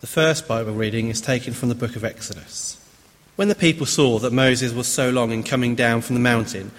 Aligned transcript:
The 0.00 0.06
first 0.06 0.48
Bible 0.48 0.72
reading 0.72 1.08
is 1.08 1.20
taken 1.20 1.52
from 1.52 1.68
the 1.68 1.74
book 1.74 1.94
of 1.94 2.04
Exodus. 2.04 2.82
When 3.36 3.48
the 3.48 3.54
people 3.54 3.84
saw 3.84 4.18
that 4.20 4.32
Moses 4.32 4.72
was 4.72 4.88
so 4.88 5.10
long 5.10 5.30
in 5.30 5.42
coming 5.42 5.74
down 5.74 6.00
from 6.00 6.14
the 6.14 6.20
mountain, 6.20 6.70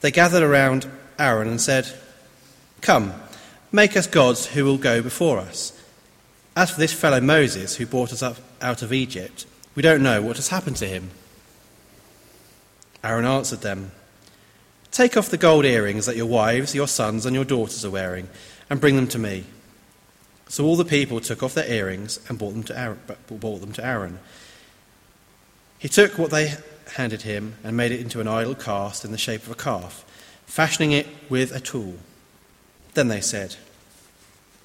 they 0.00 0.10
gathered 0.10 0.42
around 0.42 0.90
Aaron 1.18 1.48
and 1.48 1.60
said, 1.60 1.86
Come, 2.80 3.12
make 3.72 3.94
us 3.94 4.06
gods 4.06 4.46
who 4.46 4.64
will 4.64 4.78
go 4.78 5.02
before 5.02 5.38
us. 5.38 5.78
As 6.56 6.70
for 6.70 6.80
this 6.80 6.94
fellow 6.94 7.20
Moses 7.20 7.76
who 7.76 7.84
brought 7.84 8.10
us 8.10 8.22
up 8.22 8.38
out 8.62 8.80
of 8.80 8.90
Egypt, 8.90 9.44
we 9.74 9.82
don't 9.82 10.02
know 10.02 10.22
what 10.22 10.36
has 10.36 10.48
happened 10.48 10.76
to 10.76 10.88
him. 10.88 11.10
Aaron 13.04 13.26
answered 13.26 13.60
them, 13.60 13.92
Take 14.90 15.18
off 15.18 15.28
the 15.28 15.36
gold 15.36 15.66
earrings 15.66 16.06
that 16.06 16.16
your 16.16 16.24
wives, 16.24 16.74
your 16.74 16.88
sons, 16.88 17.26
and 17.26 17.34
your 17.34 17.44
daughters 17.44 17.84
are 17.84 17.90
wearing, 17.90 18.30
and 18.70 18.80
bring 18.80 18.96
them 18.96 19.08
to 19.08 19.18
me. 19.18 19.44
So 20.52 20.66
all 20.66 20.76
the 20.76 20.84
people 20.84 21.18
took 21.18 21.42
off 21.42 21.54
their 21.54 21.66
earrings 21.66 22.20
and 22.28 22.38
brought 22.38 22.50
them 22.50 22.62
to 22.64 22.78
Aaron. 22.78 23.00
Brought 23.30 23.62
them 23.62 23.72
to 23.72 23.86
Aaron. 23.86 24.18
He 25.78 25.88
took 25.88 26.18
what 26.18 26.30
they 26.30 26.52
handed 26.92 27.22
him 27.22 27.54
and 27.64 27.74
made 27.74 27.90
it 27.90 28.00
into 28.00 28.20
an 28.20 28.28
idol 28.28 28.54
cast 28.54 29.02
in 29.02 29.12
the 29.12 29.16
shape 29.16 29.44
of 29.44 29.50
a 29.50 29.54
calf, 29.54 30.04
fashioning 30.44 30.92
it 30.92 31.06
with 31.30 31.52
a 31.52 31.60
tool. 31.60 31.94
Then 32.92 33.08
they 33.08 33.22
said, 33.22 33.56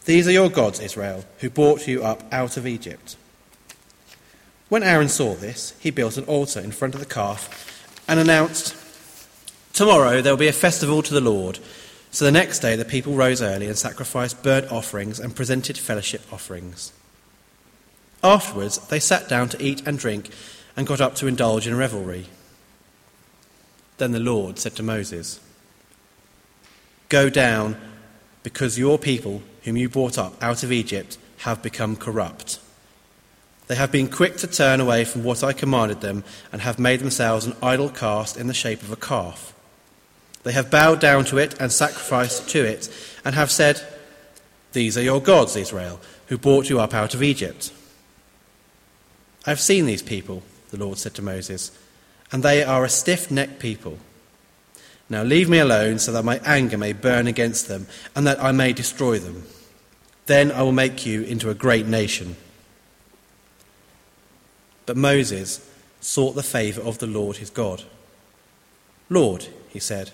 These 0.04 0.28
are 0.28 0.32
your 0.32 0.50
gods, 0.50 0.82
Israel, 0.82 1.24
who 1.38 1.50
brought 1.50 1.88
you 1.88 2.04
up 2.04 2.22
out 2.34 2.58
of 2.58 2.68
Egypt. 2.68 3.16
When 4.68 4.84
Aaron 4.84 5.08
saw 5.08 5.36
this, 5.36 5.74
he 5.80 5.90
built 5.90 6.18
an 6.18 6.26
altar 6.26 6.60
in 6.60 6.74
front 6.74 6.96
of 6.96 7.00
the 7.00 7.06
calf 7.06 8.04
and 8.10 8.20
announced, 8.20 8.76
Tomorrow 9.72 10.22
there 10.22 10.34
will 10.34 10.38
be 10.38 10.50
a 10.50 10.52
festival 10.52 11.02
to 11.02 11.14
the 11.14 11.22
Lord. 11.22 11.60
So 12.12 12.26
the 12.26 12.32
next 12.32 12.60
day 12.60 12.76
the 12.76 12.86
people 12.86 13.14
rose 13.14 13.42
early 13.42 13.68
and 13.68 13.78
sacrificed 13.78 14.44
burnt 14.44 14.72
offerings 14.72 15.20
and 15.20 15.36
presented 15.36 15.78
fellowship 15.78 16.22
offerings. 16.32 16.94
Afterwards 18.24 18.80
they 18.88 19.00
sat 19.00 19.30
down 19.30 19.50
to 19.50 19.62
eat 19.62 19.86
and 19.86 20.00
drink 20.00 20.30
and 20.76 20.88
got 20.88 21.02
up 21.02 21.16
to 21.16 21.28
indulge 21.28 21.68
in 21.68 21.76
revelry. 21.76 22.28
Then 23.98 24.12
the 24.12 24.20
Lord 24.20 24.60
said 24.60 24.76
to 24.76 24.84
Moses, 24.84 25.40
Go 27.10 27.30
down, 27.30 27.78
because 28.44 28.78
your 28.78 29.00
people, 29.00 29.42
whom 29.64 29.78
you 29.78 29.90
brought 29.90 30.18
up 30.18 30.42
out 30.42 30.64
of 30.64 30.72
Egypt, 30.72 31.18
have 31.40 31.64
become 31.64 31.96
corrupt. 31.96 32.60
They 33.68 33.76
have 33.76 33.92
been 33.92 34.10
quick 34.10 34.38
to 34.38 34.48
turn 34.48 34.80
away 34.80 35.04
from 35.04 35.24
what 35.24 35.44
I 35.44 35.54
commanded 35.54 36.02
them 36.02 36.24
and 36.52 36.62
have 36.62 36.80
made 36.80 37.00
themselves 37.00 37.46
an 37.46 37.56
idol 37.62 37.90
cast 37.90 38.38
in 38.38 38.48
the 38.48 38.54
shape 38.54 38.82
of 38.82 38.92
a 38.92 38.96
calf. 38.96 39.54
They 40.48 40.54
have 40.54 40.72
bowed 40.72 41.02
down 41.02 41.26
to 41.26 41.38
it 41.40 41.60
and 41.60 41.70
sacrificed 41.70 42.48
to 42.52 42.64
it, 42.64 42.90
and 43.26 43.36
have 43.36 43.52
said, 43.52 43.82
These 44.72 44.98
are 44.98 45.02
your 45.02 45.22
gods, 45.22 45.58
Israel, 45.58 46.00
who 46.28 46.38
brought 46.38 46.70
you 46.70 46.80
up 46.80 46.94
out 46.94 47.14
of 47.14 47.22
Egypt. 47.22 47.74
I 49.46 49.50
have 49.50 49.60
seen 49.60 49.86
these 49.86 50.02
people, 50.02 50.44
the 50.72 50.78
Lord 50.78 51.00
said 51.00 51.14
to 51.16 51.22
Moses, 51.22 51.78
and 52.32 52.44
they 52.44 52.64
are 52.64 52.86
a 52.86 52.90
stiff 52.90 53.30
necked 53.30 53.60
people. 53.60 54.00
Now 55.10 55.24
leave 55.24 55.50
me 55.50 55.60
alone 55.60 56.00
so 56.00 56.14
that 56.14 56.24
my 56.24 56.40
anger 56.46 56.78
may 56.78 56.94
burn 56.94 57.28
against 57.28 57.68
them, 57.68 57.86
and 58.16 58.26
that 58.26 58.42
I 58.42 58.54
may 58.54 58.72
destroy 58.72 59.20
them. 59.20 59.44
Then 60.28 60.50
I 60.54 60.62
will 60.62 60.72
make 60.72 61.06
you 61.06 61.24
into 61.24 61.50
a 61.50 61.56
great 61.56 61.88
nation. 61.88 62.38
But 64.86 64.96
Moses 64.96 65.70
sought 66.00 66.36
the 66.36 66.42
favor 66.42 66.80
of 66.80 67.00
the 67.00 67.08
Lord 67.08 67.36
his 67.36 67.50
God. 67.50 67.84
Lord, 69.10 69.48
he 69.68 69.80
said, 69.80 70.14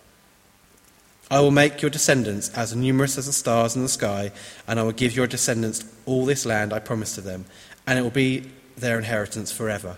I 1.31 1.39
will 1.39 1.51
make 1.51 1.81
your 1.81 1.89
descendants 1.89 2.49
as 2.49 2.75
numerous 2.75 3.17
as 3.17 3.25
the 3.25 3.31
stars 3.31 3.77
in 3.77 3.83
the 3.83 3.87
sky, 3.87 4.33
and 4.67 4.77
I 4.77 4.83
will 4.83 4.91
give 4.91 5.15
your 5.15 5.27
descendants 5.27 5.85
all 6.05 6.25
this 6.25 6.45
land 6.45 6.73
I 6.73 6.79
promised 6.79 7.15
to 7.15 7.21
them, 7.21 7.45
and 7.87 7.97
it 7.97 8.01
will 8.01 8.09
be 8.09 8.51
their 8.75 8.97
inheritance 8.97 9.49
forever. 9.49 9.95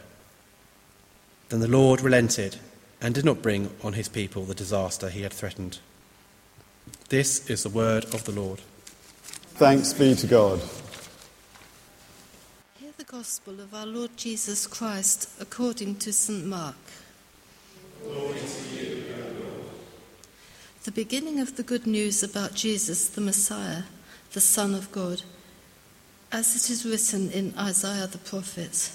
Then 1.50 1.60
the 1.60 1.68
Lord 1.68 2.02
relented 2.02 2.58
and 3.02 3.16
did 3.16 3.26
not 3.26 3.42
bring 3.42 3.72
on 3.84 3.94
his 3.94 4.08
people 4.10 4.44
the 4.44 4.54
disaster 4.54 5.10
he 5.10 5.24
had 5.24 5.34
threatened. 5.34 5.80
This 7.10 7.50
is 7.50 7.64
the 7.64 7.70
word 7.70 8.06
of 8.14 8.26
the 8.26 8.32
Lord. 8.32 8.62
Thanks 9.56 9.92
be 9.92 10.14
to 10.14 10.28
God. 10.28 10.62
Hear 12.80 12.92
the 12.96 13.06
gospel 13.06 13.60
of 13.60 13.74
our 13.74 13.88
Lord 13.88 14.16
Jesus 14.18 14.68
Christ 14.68 15.30
according 15.42 15.96
to 15.96 16.14
St. 16.14 16.46
Mark. 16.46 16.76
Glory 18.04 18.34
to 18.34 18.70
you 18.70 18.73
the 20.84 20.92
beginning 20.92 21.40
of 21.40 21.56
the 21.56 21.64
good 21.64 21.88
news 21.88 22.24
about 22.24 22.54
Jesus, 22.54 23.08
the 23.08 23.22
Messiah, 23.22 23.84
the 24.34 24.42
Son 24.42 24.76
of 24.76 24.92
God, 24.92 25.22
as 26.30 26.56
it 26.56 26.70
is 26.70 26.86
written 26.86 27.32
in 27.32 27.58
Isaiah 27.58 28.08
the 28.08 28.18
prophet 28.18 28.92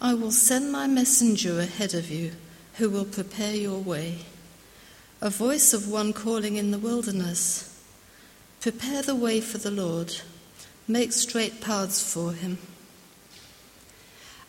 I 0.00 0.14
will 0.14 0.32
send 0.32 0.72
my 0.72 0.88
messenger 0.88 1.60
ahead 1.60 1.94
of 1.94 2.10
you 2.10 2.32
who 2.74 2.90
will 2.90 3.04
prepare 3.04 3.54
your 3.54 3.78
way. 3.78 4.18
A 5.20 5.30
voice 5.30 5.72
of 5.72 5.88
one 5.88 6.12
calling 6.12 6.56
in 6.56 6.72
the 6.72 6.78
wilderness 6.78 7.70
Prepare 8.60 9.02
the 9.02 9.14
way 9.14 9.40
for 9.40 9.58
the 9.58 9.70
Lord, 9.70 10.16
make 10.88 11.12
straight 11.12 11.60
paths 11.60 12.12
for 12.12 12.32
him. 12.32 12.58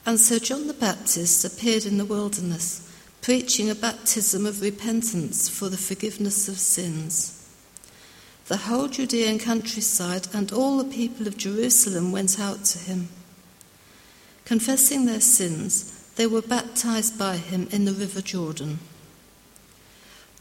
And 0.05 0.19
so 0.19 0.39
John 0.39 0.67
the 0.67 0.73
Baptist 0.73 1.45
appeared 1.45 1.85
in 1.85 1.97
the 1.97 2.05
wilderness 2.05 2.85
preaching 3.25 3.71
a 3.71 3.73
baptism 3.73 4.45
of 4.45 4.61
repentance 4.61 5.49
for 5.49 5.67
the 5.67 5.77
forgiveness 5.77 6.47
of 6.47 6.59
sins. 6.59 7.49
The 8.49 8.57
whole 8.57 8.87
Judean 8.87 9.39
countryside 9.39 10.27
and 10.31 10.51
all 10.51 10.77
the 10.77 10.93
people 10.93 11.27
of 11.27 11.35
Jerusalem 11.35 12.11
went 12.11 12.39
out 12.39 12.65
to 12.65 12.77
him. 12.77 13.09
Confessing 14.45 15.07
their 15.07 15.21
sins, 15.21 16.07
they 16.17 16.27
were 16.27 16.43
baptized 16.43 17.17
by 17.17 17.37
him 17.37 17.67
in 17.71 17.85
the 17.85 17.93
river 17.93 18.21
Jordan. 18.21 18.77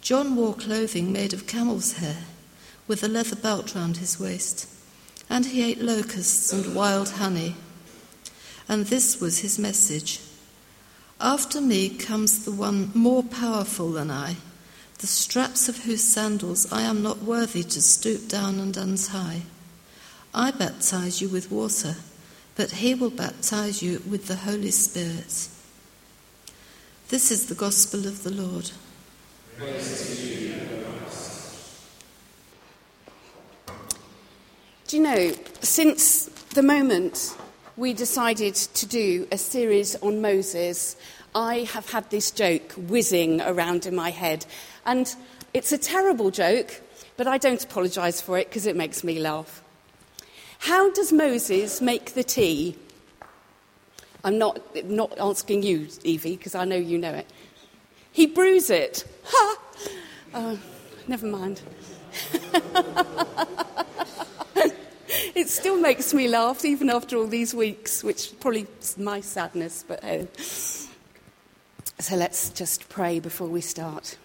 John 0.02 0.36
wore 0.36 0.52
clothing 0.52 1.10
made 1.10 1.32
of 1.32 1.46
camel's 1.46 1.94
hair, 1.94 2.24
with 2.86 3.02
a 3.02 3.08
leather 3.08 3.36
belt 3.36 3.74
round 3.74 3.96
his 3.96 4.20
waist, 4.20 4.68
and 5.30 5.46
he 5.46 5.62
ate 5.62 5.80
locusts 5.80 6.52
and 6.52 6.74
wild 6.74 7.12
honey. 7.12 7.56
And 8.68 8.84
this 8.84 9.22
was 9.22 9.38
his 9.38 9.58
message 9.58 10.20
after 11.20 11.60
me 11.60 11.88
comes 11.88 12.44
the 12.44 12.52
one 12.52 12.90
more 12.94 13.22
powerful 13.22 13.92
than 13.92 14.10
I, 14.10 14.36
the 14.98 15.06
straps 15.06 15.68
of 15.68 15.84
whose 15.84 16.02
sandals 16.02 16.72
I 16.72 16.82
am 16.82 17.02
not 17.02 17.22
worthy 17.22 17.62
to 17.62 17.82
stoop 17.82 18.28
down 18.28 18.58
and 18.58 18.76
untie. 18.76 19.42
I 20.34 20.50
baptize 20.50 21.20
you 21.20 21.28
with 21.28 21.50
water, 21.50 21.96
but 22.56 22.72
he 22.72 22.94
will 22.94 23.10
baptize 23.10 23.82
you 23.82 24.02
with 24.08 24.26
the 24.26 24.36
Holy 24.36 24.70
Spirit. 24.70 25.48
This 27.08 27.30
is 27.30 27.46
the 27.46 27.54
gospel 27.54 28.06
of 28.06 28.22
the 28.22 28.32
Lord. 28.32 28.70
Do 34.86 34.96
you 34.96 35.02
know, 35.02 35.32
since 35.60 36.26
the 36.54 36.62
moment 36.62 37.36
we 37.76 37.92
decided 37.92 38.54
to 38.54 38.86
do 38.86 39.26
a 39.32 39.38
series 39.38 39.96
on 39.96 40.20
Moses, 40.20 40.96
I 41.34 41.60
have 41.72 41.90
had 41.90 42.08
this 42.10 42.30
joke 42.30 42.72
whizzing 42.76 43.40
around 43.40 43.86
in 43.86 43.96
my 43.96 44.10
head. 44.10 44.46
And 44.86 45.12
it's 45.52 45.72
a 45.72 45.78
terrible 45.78 46.30
joke, 46.30 46.80
but 47.16 47.26
I 47.26 47.38
don't 47.38 47.62
apologise 47.62 48.20
for 48.20 48.38
it 48.38 48.48
because 48.48 48.66
it 48.66 48.76
makes 48.76 49.02
me 49.02 49.18
laugh. 49.18 49.62
How 50.60 50.92
does 50.92 51.12
Moses 51.12 51.80
make 51.80 52.14
the 52.14 52.22
tea? 52.22 52.76
I'm 54.22 54.38
not, 54.38 54.60
not 54.84 55.12
asking 55.18 55.64
you, 55.64 55.88
Evie, 56.04 56.36
because 56.36 56.54
I 56.54 56.64
know 56.64 56.76
you 56.76 56.96
know 56.96 57.12
it. 57.12 57.26
He 58.12 58.26
brews 58.26 58.70
it. 58.70 59.04
Ha! 59.24 59.56
Oh, 60.34 60.58
never 61.08 61.26
mind. 61.26 61.60
it 65.34 65.48
still 65.48 65.80
makes 65.80 66.14
me 66.14 66.28
laugh, 66.28 66.64
even 66.64 66.90
after 66.90 67.16
all 67.16 67.26
these 67.26 67.54
weeks, 67.54 68.04
which 68.04 68.38
probably 68.40 68.66
is 68.80 68.98
my 68.98 69.20
sadness, 69.20 69.84
but 69.86 70.00
oh. 70.04 70.26
So 70.36 72.16
let's 72.16 72.50
just 72.50 72.88
pray 72.88 73.20
before 73.20 73.48
we 73.48 73.60
start. 73.60 74.16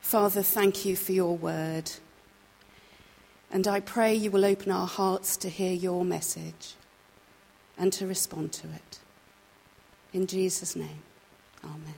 Father, 0.00 0.42
thank 0.42 0.84
you 0.84 0.96
for 0.96 1.12
your 1.12 1.36
word. 1.36 1.90
And 3.50 3.66
I 3.68 3.80
pray 3.80 4.14
you 4.14 4.30
will 4.30 4.44
open 4.44 4.72
our 4.72 4.86
hearts 4.86 5.36
to 5.38 5.48
hear 5.48 5.72
your 5.72 6.04
message. 6.04 6.74
and 7.76 7.92
to 7.92 8.06
respond 8.06 8.52
to 8.52 8.68
it. 8.68 8.98
In 10.12 10.26
Jesus' 10.26 10.76
name, 10.76 11.02
Amen. 11.64 11.94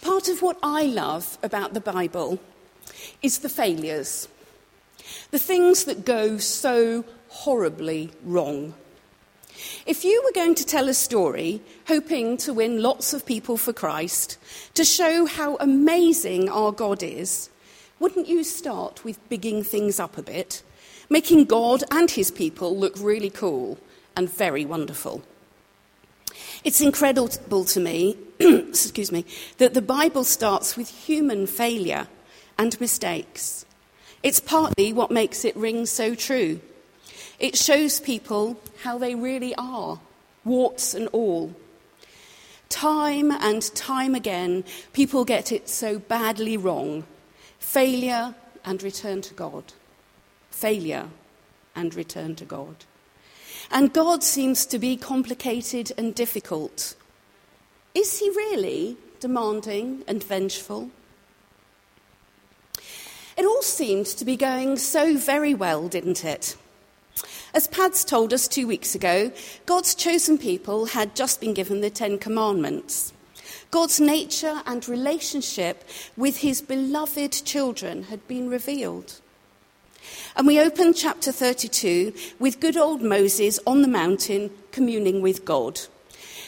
Part 0.00 0.28
of 0.28 0.42
what 0.42 0.58
I 0.62 0.82
love 0.84 1.38
about 1.42 1.74
the 1.74 1.80
Bible 1.80 2.38
is 3.22 3.38
the 3.38 3.48
failures, 3.48 4.28
the 5.30 5.38
things 5.38 5.84
that 5.84 6.04
go 6.04 6.38
so 6.38 7.04
horribly 7.28 8.10
wrong. 8.24 8.74
If 9.86 10.04
you 10.04 10.22
were 10.24 10.32
going 10.32 10.54
to 10.56 10.66
tell 10.66 10.88
a 10.88 10.94
story 10.94 11.60
hoping 11.86 12.36
to 12.38 12.54
win 12.54 12.82
lots 12.82 13.12
of 13.12 13.26
people 13.26 13.56
for 13.56 13.72
Christ, 13.72 14.38
to 14.74 14.84
show 14.84 15.26
how 15.26 15.56
amazing 15.56 16.48
our 16.48 16.72
God 16.72 17.02
is, 17.02 17.50
wouldn't 17.98 18.28
you 18.28 18.44
start 18.44 19.04
with 19.04 19.28
bigging 19.28 19.64
things 19.64 19.98
up 19.98 20.16
a 20.16 20.22
bit, 20.22 20.62
making 21.10 21.46
God 21.46 21.82
and 21.90 22.10
his 22.10 22.30
people 22.30 22.76
look 22.76 22.94
really 22.98 23.30
cool 23.30 23.78
and 24.16 24.30
very 24.30 24.64
wonderful? 24.64 25.22
It's 26.62 26.80
incredible 26.80 27.64
to 27.64 27.80
me, 27.80 28.16
excuse 28.38 29.10
me, 29.10 29.24
that 29.58 29.74
the 29.74 29.82
Bible 29.82 30.24
starts 30.24 30.76
with 30.76 30.88
human 30.88 31.46
failure 31.46 32.06
and 32.58 32.80
mistakes. 32.80 33.64
It's 34.22 34.40
partly 34.40 34.92
what 34.92 35.10
makes 35.10 35.44
it 35.44 35.56
ring 35.56 35.86
so 35.86 36.14
true. 36.14 36.60
It 37.38 37.56
shows 37.56 38.00
people 38.00 38.60
how 38.82 38.98
they 38.98 39.14
really 39.14 39.54
are, 39.56 40.00
warts 40.44 40.92
and 40.92 41.08
all. 41.12 41.54
Time 42.68 43.30
and 43.30 43.62
time 43.74 44.14
again, 44.14 44.64
people 44.92 45.24
get 45.24 45.52
it 45.52 45.68
so 45.68 45.98
badly 45.98 46.56
wrong. 46.56 47.04
Failure 47.60 48.34
and 48.64 48.82
return 48.82 49.22
to 49.22 49.34
God. 49.34 49.72
Failure 50.50 51.08
and 51.76 51.94
return 51.94 52.34
to 52.36 52.44
God. 52.44 52.74
And 53.70 53.92
God 53.92 54.24
seems 54.24 54.66
to 54.66 54.78
be 54.78 54.96
complicated 54.96 55.92
and 55.96 56.14
difficult. 56.14 56.94
Is 57.94 58.18
he 58.18 58.28
really 58.30 58.96
demanding 59.20 60.02
and 60.08 60.22
vengeful? 60.22 60.90
All 63.58 63.62
seemed 63.62 64.06
to 64.06 64.24
be 64.24 64.36
going 64.36 64.76
so 64.76 65.16
very 65.16 65.52
well, 65.52 65.88
didn't 65.88 66.24
it? 66.24 66.56
As 67.52 67.66
Pads 67.66 68.04
told 68.04 68.32
us 68.32 68.46
two 68.46 68.68
weeks 68.68 68.94
ago, 68.94 69.32
God's 69.66 69.96
chosen 69.96 70.38
people 70.38 70.86
had 70.86 71.16
just 71.16 71.40
been 71.40 71.54
given 71.54 71.80
the 71.80 71.90
Ten 71.90 72.18
Commandments. 72.18 73.12
God's 73.72 73.98
nature 73.98 74.62
and 74.64 74.88
relationship 74.88 75.82
with 76.16 76.36
his 76.36 76.62
beloved 76.62 77.44
children 77.44 78.04
had 78.04 78.28
been 78.28 78.48
revealed. 78.48 79.20
And 80.36 80.46
we 80.46 80.60
open 80.60 80.94
chapter 80.94 81.32
32 81.32 82.12
with 82.38 82.60
good 82.60 82.76
old 82.76 83.02
Moses 83.02 83.58
on 83.66 83.82
the 83.82 83.88
mountain 83.88 84.52
communing 84.70 85.20
with 85.20 85.44
God. 85.44 85.80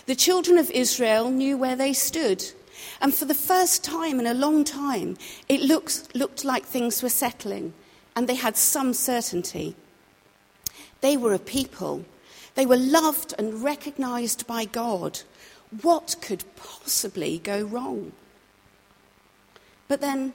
The 0.06 0.14
children 0.14 0.58
of 0.58 0.70
Israel 0.70 1.28
knew 1.28 1.56
where 1.56 1.74
they 1.74 1.92
stood. 1.92 2.52
And 3.00 3.14
for 3.14 3.25
the 3.25 3.35
first 3.35 3.82
time 3.82 4.20
in 4.20 4.26
a 4.26 4.35
long 4.35 4.64
time, 4.64 5.17
it 5.49 5.61
looked, 5.61 6.14
looked 6.14 6.44
like 6.44 6.64
things 6.64 7.02
were 7.02 7.08
settling 7.08 7.73
and 8.14 8.29
they 8.29 8.35
had 8.35 8.56
some 8.56 8.93
certainty. 8.93 9.75
They 11.00 11.17
were 11.17 11.32
a 11.32 11.38
people. 11.38 12.05
They 12.55 12.67
were 12.67 12.76
loved 12.76 13.35
and 13.38 13.62
recognized 13.62 14.47
by 14.47 14.67
God. 14.67 15.20
What 15.82 16.17
could 16.20 16.44
possibly 16.56 17.38
go 17.38 17.62
wrong? 17.62 18.12
But 19.88 20.00
then 20.00 20.35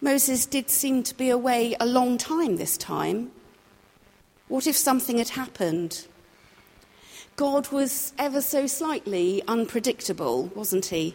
Moses 0.00 0.46
did 0.46 0.70
seem 0.70 1.02
to 1.04 1.14
be 1.14 1.30
away 1.30 1.76
a 1.80 1.86
long 1.86 2.18
time 2.18 2.56
this 2.56 2.76
time. 2.76 3.30
What 4.48 4.66
if 4.66 4.76
something 4.76 5.18
had 5.18 5.30
happened? 5.30 6.06
God 7.36 7.68
was 7.72 8.12
ever 8.18 8.42
so 8.42 8.66
slightly 8.66 9.42
unpredictable, 9.48 10.46
wasn't 10.54 10.86
he? 10.86 11.14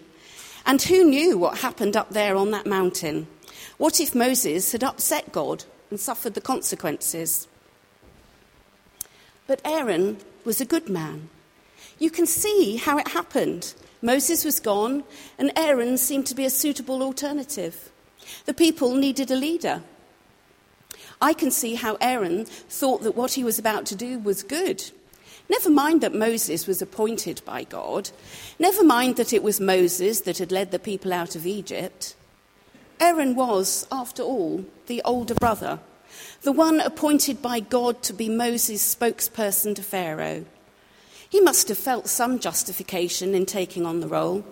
And 0.65 0.81
who 0.81 1.03
knew 1.03 1.37
what 1.37 1.59
happened 1.59 1.95
up 1.95 2.09
there 2.09 2.35
on 2.35 2.51
that 2.51 2.65
mountain? 2.65 3.27
What 3.77 3.99
if 3.99 4.15
Moses 4.15 4.71
had 4.71 4.83
upset 4.83 5.31
God 5.31 5.65
and 5.89 5.99
suffered 5.99 6.33
the 6.33 6.41
consequences? 6.41 7.47
But 9.47 9.61
Aaron 9.63 10.17
was 10.43 10.59
a 10.59 10.65
good 10.65 10.89
man. 10.89 11.29
You 11.99 12.09
can 12.09 12.25
see 12.25 12.77
how 12.77 12.97
it 12.97 13.09
happened. 13.09 13.73
Moses 14.01 14.43
was 14.43 14.59
gone, 14.59 15.03
and 15.37 15.51
Aaron 15.55 15.97
seemed 15.97 16.25
to 16.27 16.35
be 16.35 16.45
a 16.45 16.49
suitable 16.49 17.03
alternative. 17.03 17.91
The 18.45 18.53
people 18.53 18.95
needed 18.95 19.29
a 19.31 19.35
leader. 19.35 19.83
I 21.21 21.33
can 21.33 21.51
see 21.51 21.75
how 21.75 21.97
Aaron 22.01 22.45
thought 22.45 23.03
that 23.03 23.15
what 23.15 23.33
he 23.33 23.43
was 23.43 23.59
about 23.59 23.85
to 23.87 23.95
do 23.95 24.19
was 24.19 24.43
good. 24.43 24.91
Never 25.49 25.69
mind 25.69 26.01
that 26.01 26.15
Moses 26.15 26.67
was 26.67 26.81
appointed 26.81 27.41
by 27.45 27.63
God. 27.63 28.09
Never 28.59 28.83
mind 28.83 29.15
that 29.17 29.33
it 29.33 29.43
was 29.43 29.59
Moses 29.59 30.21
that 30.21 30.39
had 30.39 30.51
led 30.51 30.71
the 30.71 30.79
people 30.79 31.13
out 31.13 31.35
of 31.35 31.45
Egypt. 31.45 32.15
Aaron 32.99 33.35
was, 33.35 33.87
after 33.91 34.23
all, 34.23 34.65
the 34.87 35.01
older 35.03 35.35
brother 35.35 35.79
the 36.41 36.51
one 36.51 36.79
appointed 36.79 37.41
by 37.41 37.59
God 37.59 38.01
to 38.03 38.13
be 38.13 38.29
Moses' 38.29 38.95
spokesperson 38.95 39.75
to 39.75 39.83
Pharaoh. 39.83 40.45
He 41.29 41.41
must 41.41 41.67
have 41.69 41.77
felt 41.77 42.07
some 42.07 42.39
justification 42.39 43.33
in 43.33 43.45
taking 43.45 43.85
on 43.85 43.99
the 43.99 44.07
role. 44.07 44.45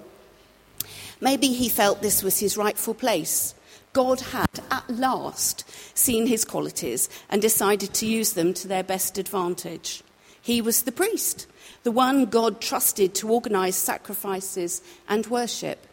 Maybe 1.22 1.48
he 1.48 1.70
felt 1.70 2.02
this 2.02 2.24
was 2.24 2.40
his 2.40 2.58
rightful 2.58 2.94
place. 2.94 3.56
God 3.94 4.22
had, 4.22 4.50
at 4.72 4.90
last, 4.90 5.64
seen 5.96 6.26
his 6.26 6.44
qualities 6.44 7.10
and 7.30 7.42
decided 7.42 7.94
to 7.94 8.08
use 8.08 8.34
them 8.34 8.54
to 8.56 8.68
their 8.68 8.84
best 8.84 9.18
advantage. 9.18 10.04
He 10.44 10.62
was 10.62 10.82
the 10.82 10.92
priest, 10.92 11.48
the 11.84 11.92
one 11.92 12.26
God 12.26 12.60
trusted 12.60 13.16
to 13.16 13.30
organize 13.30 13.78
sacrifices 13.78 14.82
and 15.08 15.26
worship. 15.28 15.88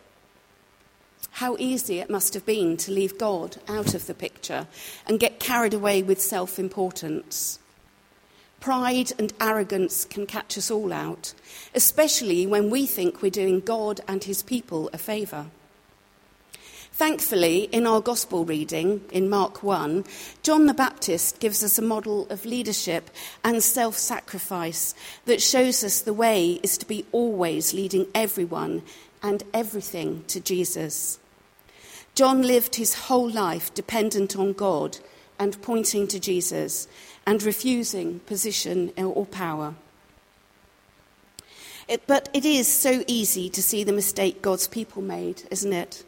How 1.30 1.56
easy 1.60 2.00
it 2.00 2.10
must 2.10 2.34
have 2.34 2.44
been 2.44 2.76
to 2.78 2.90
leave 2.90 3.16
God 3.16 3.58
out 3.68 3.94
of 3.94 4.08
the 4.08 4.12
picture 4.12 4.66
and 5.06 5.20
get 5.20 5.38
carried 5.38 5.72
away 5.72 6.02
with 6.02 6.20
self 6.20 6.58
importance. 6.58 7.60
Pride 8.58 9.12
and 9.20 9.32
arrogance 9.40 10.04
can 10.04 10.26
catch 10.26 10.58
us 10.58 10.68
all 10.68 10.92
out, 10.92 11.32
especially 11.72 12.44
when 12.44 12.70
we 12.70 12.86
think 12.86 13.22
we're 13.22 13.30
doing 13.30 13.60
God 13.60 14.00
and 14.08 14.24
his 14.24 14.42
people 14.42 14.90
a 14.92 14.98
favour. 14.98 15.46
Thankfully, 17.00 17.62
in 17.72 17.86
our 17.86 18.02
gospel 18.02 18.44
reading 18.44 19.00
in 19.10 19.30
Mark 19.30 19.62
1, 19.62 20.04
John 20.42 20.66
the 20.66 20.74
Baptist 20.74 21.40
gives 21.40 21.64
us 21.64 21.78
a 21.78 21.82
model 21.82 22.26
of 22.28 22.44
leadership 22.44 23.08
and 23.42 23.62
self 23.62 23.96
sacrifice 23.96 24.94
that 25.24 25.40
shows 25.40 25.82
us 25.82 26.02
the 26.02 26.12
way 26.12 26.60
is 26.62 26.76
to 26.76 26.84
be 26.84 27.06
always 27.10 27.72
leading 27.72 28.06
everyone 28.14 28.82
and 29.22 29.42
everything 29.54 30.24
to 30.26 30.40
Jesus. 30.40 31.18
John 32.14 32.42
lived 32.42 32.74
his 32.74 33.06
whole 33.06 33.30
life 33.30 33.72
dependent 33.72 34.36
on 34.36 34.52
God 34.52 34.98
and 35.38 35.62
pointing 35.62 36.06
to 36.08 36.20
Jesus 36.20 36.86
and 37.26 37.42
refusing 37.42 38.18
position 38.26 38.92
or 38.98 39.24
power. 39.24 39.74
It, 41.88 42.06
but 42.06 42.28
it 42.34 42.44
is 42.44 42.68
so 42.68 43.04
easy 43.06 43.48
to 43.48 43.62
see 43.62 43.84
the 43.84 43.90
mistake 43.94 44.42
God's 44.42 44.68
people 44.68 45.00
made, 45.00 45.44
isn't 45.50 45.72
it? 45.72 46.04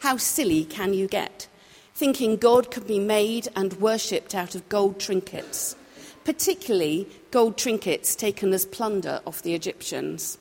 How 0.00 0.16
silly 0.16 0.64
can 0.64 0.94
you 0.94 1.06
get? 1.06 1.46
Thinking 1.94 2.36
God 2.36 2.70
could 2.70 2.86
be 2.86 2.98
made 2.98 3.48
and 3.54 3.74
worshipped 3.74 4.34
out 4.34 4.54
of 4.54 4.66
gold 4.70 4.98
trinkets, 4.98 5.76
particularly 6.24 7.06
gold 7.30 7.58
trinkets 7.58 8.16
taken 8.16 8.54
as 8.54 8.64
plunder 8.64 9.20
off 9.26 9.42
the 9.42 9.52
Egyptians. 9.52 10.38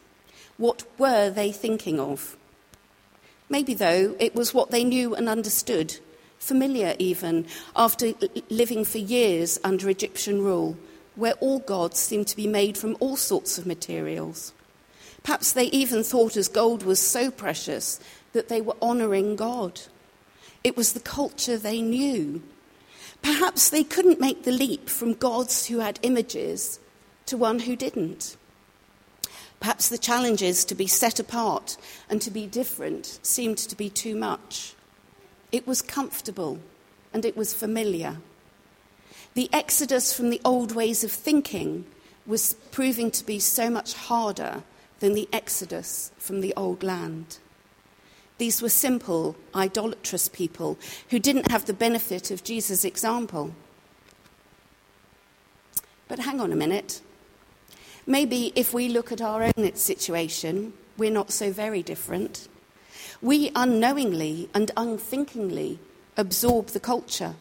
What 0.56 0.86
were 0.98 1.30
they 1.30 1.52
thinking 1.52 2.00
of? 2.00 2.38
Maybe, 3.50 3.74
though, 3.74 4.16
it 4.18 4.34
was 4.34 4.54
what 4.54 4.72
they 4.72 4.86
knew 4.86 5.14
and 5.14 5.28
understood, 5.28 6.00
familiar 6.38 6.96
even, 6.98 7.46
after 7.76 8.14
living 8.50 8.86
for 8.86 9.00
years 9.00 9.60
under 9.62 9.90
Egyptian 9.90 10.42
rule, 10.42 10.78
where 11.16 11.34
all 11.42 11.60
gods 11.60 12.00
seemed 12.00 12.28
to 12.28 12.38
be 12.38 12.48
made 12.48 12.78
from 12.78 12.96
all 13.02 13.18
sorts 13.18 13.58
of 13.58 13.66
materials. 13.66 14.54
Perhaps 15.24 15.52
they 15.52 15.66
even 15.66 16.04
thought 16.04 16.38
as 16.38 16.48
gold 16.48 16.84
was 16.84 17.00
so 17.00 17.30
precious 17.30 18.00
that 18.34 18.50
they 18.50 18.62
were 18.62 18.76
honouring 18.82 19.36
God. 19.36 19.82
It 20.64 20.78
was 20.78 20.94
the 20.94 21.00
culture 21.00 21.58
they 21.58 21.82
knew. 21.82 22.42
Perhaps 23.22 23.70
they 23.70 23.84
couldn't 23.84 24.20
make 24.20 24.44
the 24.44 24.52
leap 24.52 24.90
from 24.90 25.14
gods 25.14 25.68
who 25.68 25.80
had 25.80 26.00
images 26.02 26.80
to 27.26 27.38
one 27.38 27.60
who 27.60 27.76
didn't. 27.76 28.38
Perhaps 29.60 29.90
the 29.90 29.98
challenges 29.98 30.64
to 30.66 30.76
be 30.76 30.88
set 30.88 31.20
apart 31.20 31.78
and 32.10 32.22
to 32.22 32.32
be 32.32 32.48
different 32.48 33.20
seemed 33.22 33.58
to 33.58 33.76
be 33.76 33.90
too 33.90 34.16
much. 34.16 34.74
It 35.52 35.68
was 35.68 35.82
comfortable 35.82 36.60
and 37.14 37.26
it 37.26 37.36
was 37.36 37.54
familiar. 37.54 38.18
The 39.34 39.50
exodus 39.52 40.14
from 40.14 40.30
the 40.30 40.42
old 40.46 40.74
ways 40.74 41.04
of 41.04 41.12
thinking 41.12 41.86
was 42.26 42.54
proving 42.72 43.12
to 43.12 43.26
be 43.26 43.40
so 43.40 43.70
much 43.70 43.94
harder 43.94 44.64
than 45.00 45.14
the 45.14 45.28
exodus 45.34 46.12
from 46.18 46.42
the 46.42 46.54
old 46.56 46.84
land. 46.84 47.40
These 48.40 48.62
were 48.62 48.70
simple, 48.70 49.36
idolatrous 49.54 50.30
people 50.30 50.80
who 51.10 51.20
didn't 51.20 51.52
have 51.52 51.66
the 51.66 51.74
benefit 51.74 52.32
of 52.32 52.44
Jesus' 52.44 52.86
example. 52.86 53.54
But 56.08 56.20
hang 56.20 56.40
on 56.40 56.54
a 56.54 56.56
minute. 56.56 57.02
Maybe 58.08 58.54
if 58.56 58.74
we 58.74 58.88
look 58.88 59.12
at 59.12 59.22
our 59.22 59.44
own 59.44 59.76
situation, 59.76 60.72
we're 60.98 61.12
not 61.12 61.32
so 61.32 61.52
very 61.52 61.84
different. 61.84 62.48
We 63.22 63.52
unknowingly 63.56 64.50
and 64.54 64.72
unthinkingly 64.78 65.78
absorb 66.16 66.68
the 66.68 66.80
culture. 66.80 67.36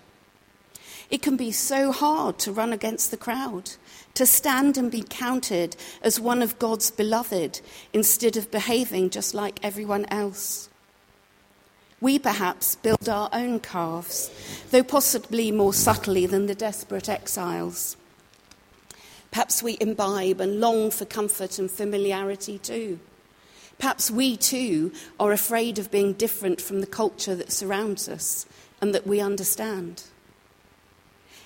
It 1.10 1.22
can 1.22 1.36
be 1.36 1.52
so 1.52 1.92
hard 1.92 2.40
to 2.40 2.52
run 2.52 2.72
against 2.72 3.12
the 3.12 3.16
crowd, 3.16 3.70
to 4.14 4.26
stand 4.26 4.76
and 4.76 4.90
be 4.90 5.04
counted 5.08 5.76
as 6.02 6.18
one 6.18 6.42
of 6.42 6.58
God's 6.58 6.90
beloved 6.90 7.60
instead 7.92 8.36
of 8.36 8.50
behaving 8.50 9.10
just 9.10 9.32
like 9.32 9.60
everyone 9.62 10.04
else. 10.10 10.68
We 12.00 12.18
perhaps 12.18 12.76
build 12.76 13.08
our 13.08 13.28
own 13.32 13.58
calves, 13.60 14.30
though 14.70 14.84
possibly 14.84 15.50
more 15.50 15.74
subtly 15.74 16.26
than 16.26 16.46
the 16.46 16.54
desperate 16.54 17.08
exiles. 17.08 17.96
Perhaps 19.30 19.62
we 19.62 19.76
imbibe 19.80 20.40
and 20.40 20.60
long 20.60 20.90
for 20.90 21.04
comfort 21.04 21.58
and 21.58 21.70
familiarity 21.70 22.58
too. 22.58 23.00
Perhaps 23.78 24.10
we 24.10 24.36
too 24.36 24.92
are 25.20 25.32
afraid 25.32 25.78
of 25.78 25.90
being 25.90 26.12
different 26.12 26.60
from 26.60 26.80
the 26.80 26.86
culture 26.86 27.34
that 27.34 27.52
surrounds 27.52 28.08
us 28.08 28.46
and 28.80 28.94
that 28.94 29.06
we 29.06 29.20
understand. 29.20 30.04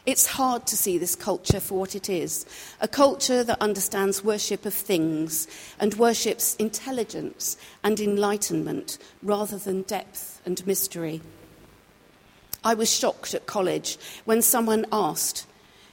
It's 0.05 0.27
hard 0.27 0.67
to 0.67 0.77
see 0.77 0.99
this 0.99 1.15
culture 1.15 1.61
for 1.61 1.79
what 1.79 1.95
it 1.95 2.11
is 2.11 2.45
a 2.81 2.89
culture 2.89 3.45
that 3.45 3.63
understands 3.63 4.25
worship 4.25 4.67
of 4.67 4.75
things 4.75 5.47
and 5.79 5.95
worships 5.95 6.57
intelligence 6.57 7.57
and 7.85 8.01
enlightenment 8.01 8.99
rather 9.23 9.59
than 9.59 9.83
depth 9.83 10.43
and 10.45 10.67
mystery. 10.67 11.21
I 12.65 12.75
was 12.75 12.93
shocked 12.93 13.35
at 13.35 13.47
college 13.47 13.97
when 14.25 14.43
someone 14.43 14.87
asked, 14.91 15.47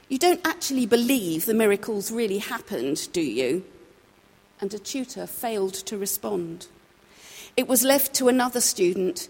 You 0.08 0.18
don't 0.18 0.44
actually 0.44 0.86
believe 0.86 1.46
the 1.46 1.54
miracles 1.54 2.10
really 2.10 2.38
happened, 2.38 3.08
do 3.12 3.20
you? 3.20 3.64
And 4.60 4.74
a 4.74 4.78
tutor 4.78 5.26
failed 5.26 5.74
to 5.74 5.96
respond. 5.96 6.66
It 7.56 7.68
was 7.68 7.84
left 7.84 8.14
to 8.14 8.28
another 8.28 8.60
student 8.60 9.28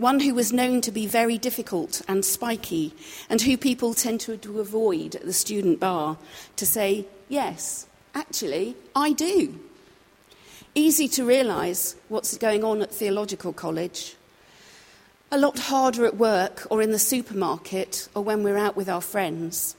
one 0.00 0.20
who 0.20 0.34
was 0.34 0.50
known 0.50 0.80
to 0.80 0.90
be 0.90 1.06
very 1.06 1.36
difficult 1.36 2.00
and 2.08 2.24
spiky, 2.24 2.94
and 3.28 3.42
who 3.42 3.56
people 3.56 3.92
tend 3.92 4.18
to, 4.20 4.36
to 4.38 4.58
avoid 4.58 5.14
at 5.14 5.26
the 5.26 5.32
student 5.32 5.78
bar, 5.78 6.16
to 6.56 6.64
say, 6.64 7.04
Yes, 7.28 7.86
actually, 8.14 8.76
I 8.96 9.12
do. 9.12 9.60
Easy 10.74 11.06
to 11.08 11.24
realise 11.24 11.96
what's 12.08 12.38
going 12.38 12.64
on 12.64 12.80
at 12.80 12.90
theological 12.90 13.52
college. 13.52 14.16
A 15.30 15.38
lot 15.38 15.58
harder 15.58 16.06
at 16.06 16.16
work 16.16 16.66
or 16.70 16.80
in 16.80 16.92
the 16.92 16.98
supermarket 16.98 18.08
or 18.14 18.22
when 18.22 18.42
we're 18.42 18.56
out 18.56 18.76
with 18.76 18.88
our 18.88 19.02
friends. 19.02 19.76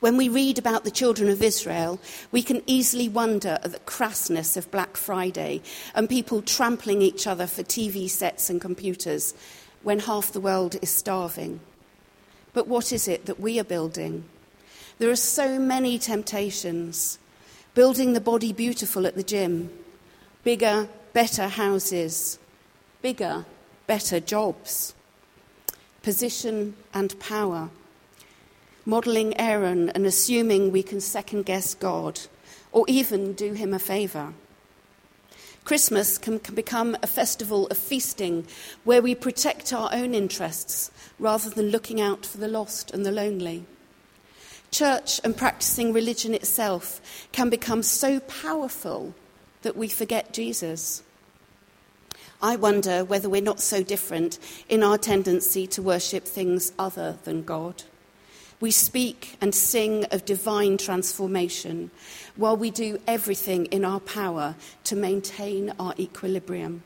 When 0.00 0.16
we 0.16 0.30
read 0.30 0.58
about 0.58 0.84
the 0.84 0.90
children 0.90 1.28
of 1.28 1.42
Israel, 1.42 2.00
we 2.32 2.42
can 2.42 2.62
easily 2.66 3.06
wonder 3.06 3.58
at 3.62 3.72
the 3.72 3.78
crassness 3.80 4.56
of 4.56 4.70
Black 4.70 4.96
Friday 4.96 5.60
and 5.94 6.08
people 6.08 6.40
trampling 6.40 7.02
each 7.02 7.26
other 7.26 7.46
for 7.46 7.62
TV 7.62 8.08
sets 8.08 8.48
and 8.48 8.62
computers 8.62 9.34
when 9.82 9.98
half 9.98 10.32
the 10.32 10.40
world 10.40 10.76
is 10.80 10.88
starving. 10.88 11.60
But 12.54 12.66
what 12.66 12.92
is 12.92 13.08
it 13.08 13.26
that 13.26 13.40
we 13.40 13.60
are 13.60 13.64
building? 13.64 14.24
There 14.98 15.10
are 15.10 15.16
so 15.16 15.58
many 15.58 15.98
temptations. 15.98 17.18
Building 17.74 18.14
the 18.14 18.22
body 18.22 18.54
beautiful 18.54 19.06
at 19.06 19.16
the 19.16 19.22
gym, 19.22 19.70
bigger, 20.44 20.88
better 21.12 21.46
houses, 21.46 22.38
bigger, 23.02 23.44
better 23.86 24.18
jobs, 24.18 24.94
position 26.02 26.74
and 26.94 27.20
power 27.20 27.68
modelling 28.84 29.38
Aaron 29.38 29.90
and 29.90 30.06
assuming 30.06 30.70
we 30.70 30.82
can 30.82 31.00
second 31.00 31.44
guess 31.44 31.74
God 31.74 32.20
or 32.72 32.84
even 32.88 33.32
do 33.32 33.52
him 33.52 33.74
a 33.74 33.78
favour. 33.78 34.32
Christmas 35.64 36.18
can, 36.18 36.38
can, 36.38 36.54
become 36.54 36.96
a 37.02 37.06
festival 37.06 37.66
of 37.68 37.76
feasting 37.76 38.46
where 38.84 39.02
we 39.02 39.14
protect 39.14 39.72
our 39.72 39.90
own 39.92 40.14
interests 40.14 40.90
rather 41.18 41.50
than 41.50 41.70
looking 41.70 42.00
out 42.00 42.24
for 42.24 42.38
the 42.38 42.48
lost 42.48 42.90
and 42.90 43.04
the 43.04 43.12
lonely. 43.12 43.64
Church 44.70 45.20
and 45.22 45.36
practicing 45.36 45.92
religion 45.92 46.32
itself 46.32 47.28
can 47.32 47.50
become 47.50 47.82
so 47.82 48.20
powerful 48.20 49.14
that 49.62 49.76
we 49.76 49.88
forget 49.88 50.32
Jesus. 50.32 51.02
I 52.42 52.56
wonder 52.56 53.04
whether 53.04 53.28
we're 53.28 53.42
not 53.42 53.60
so 53.60 53.82
different 53.82 54.38
in 54.68 54.82
our 54.82 54.96
tendency 54.96 55.66
to 55.68 55.82
worship 55.82 56.24
things 56.24 56.72
other 56.78 57.18
than 57.24 57.42
God. 57.42 57.82
We 58.60 58.70
speak 58.70 59.36
and 59.40 59.54
sing 59.54 60.04
of 60.10 60.26
divine 60.26 60.76
transformation 60.76 61.90
while 62.36 62.56
we 62.56 62.70
do 62.70 63.00
everything 63.06 63.66
in 63.66 63.84
our 63.84 64.00
power 64.00 64.54
to 64.84 64.96
maintain 64.96 65.72
our 65.80 65.94
equilibrium. 65.98 66.82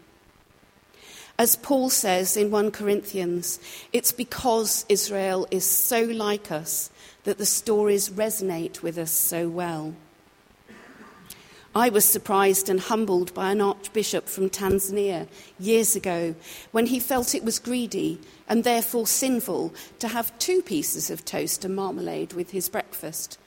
As 1.37 1.57
Paul 1.57 1.91
says 1.91 2.37
in 2.37 2.53
1 2.53 2.71
Corinthians, 2.71 3.59
it's 3.93 4.13
because 4.13 4.87
Israel 4.89 5.49
is 5.51 5.65
so 5.65 6.03
like 6.03 6.53
us 6.53 6.91
that 7.25 7.39
the 7.39 7.47
stories 7.47 8.09
resonate 8.09 8.83
with 8.83 8.97
us 8.97 9.11
so 9.11 9.49
well. 9.49 9.95
I 11.77 11.89
was 11.89 12.05
surprised 12.05 12.69
and 12.69 12.79
humbled 12.79 13.35
by 13.35 13.51
an 13.51 13.61
archbishop 13.61 14.29
from 14.29 14.49
Tanzania 14.49 15.27
years 15.59 15.97
ago 15.97 16.37
when 16.71 16.87
he 16.87 17.01
felt 17.01 17.35
it 17.35 17.45
was 17.45 17.59
greedy 17.59 18.21
and 18.49 18.63
therefore 18.63 19.09
sinful 19.09 19.75
to 19.99 20.07
have 20.07 20.39
two 20.39 20.63
pieces 20.63 21.11
of 21.11 21.25
toast 21.25 21.65
and 21.65 21.75
marmalade 21.75 22.33
with 22.33 22.53
his 22.53 22.69
breakfast, 22.69 23.39